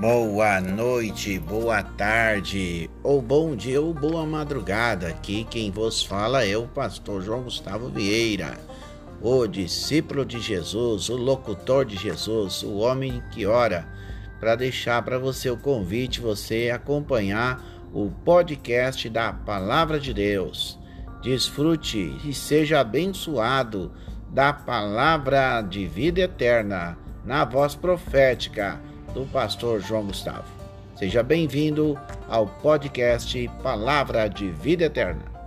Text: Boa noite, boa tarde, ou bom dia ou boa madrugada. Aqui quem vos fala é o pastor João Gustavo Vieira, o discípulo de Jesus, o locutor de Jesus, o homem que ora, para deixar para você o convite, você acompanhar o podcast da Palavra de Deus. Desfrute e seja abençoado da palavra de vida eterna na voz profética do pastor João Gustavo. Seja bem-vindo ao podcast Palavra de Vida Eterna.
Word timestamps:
Boa 0.00 0.62
noite, 0.62 1.38
boa 1.38 1.82
tarde, 1.82 2.88
ou 3.02 3.20
bom 3.20 3.54
dia 3.54 3.82
ou 3.82 3.92
boa 3.92 4.24
madrugada. 4.24 5.08
Aqui 5.08 5.44
quem 5.44 5.70
vos 5.70 6.02
fala 6.02 6.42
é 6.42 6.56
o 6.56 6.66
pastor 6.66 7.20
João 7.20 7.42
Gustavo 7.42 7.90
Vieira, 7.90 8.56
o 9.20 9.46
discípulo 9.46 10.24
de 10.24 10.40
Jesus, 10.40 11.10
o 11.10 11.18
locutor 11.18 11.84
de 11.84 11.98
Jesus, 11.98 12.62
o 12.62 12.78
homem 12.78 13.22
que 13.30 13.44
ora, 13.44 13.86
para 14.40 14.56
deixar 14.56 15.02
para 15.02 15.18
você 15.18 15.50
o 15.50 15.58
convite, 15.58 16.18
você 16.18 16.70
acompanhar 16.74 17.62
o 17.92 18.10
podcast 18.24 19.06
da 19.06 19.34
Palavra 19.34 20.00
de 20.00 20.14
Deus. 20.14 20.78
Desfrute 21.20 22.16
e 22.24 22.32
seja 22.32 22.80
abençoado 22.80 23.92
da 24.30 24.50
palavra 24.50 25.60
de 25.60 25.86
vida 25.86 26.22
eterna 26.22 26.96
na 27.22 27.44
voz 27.44 27.74
profética 27.74 28.80
do 29.14 29.26
pastor 29.26 29.80
João 29.80 30.06
Gustavo. 30.06 30.44
Seja 30.96 31.22
bem-vindo 31.22 31.98
ao 32.28 32.46
podcast 32.46 33.48
Palavra 33.62 34.28
de 34.28 34.50
Vida 34.50 34.84
Eterna. 34.84 35.39